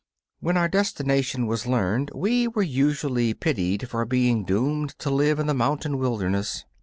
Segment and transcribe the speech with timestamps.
[0.39, 5.45] When our destination was learned we were usually pitied for being doomed to live in
[5.45, 6.65] the mountain wilderness.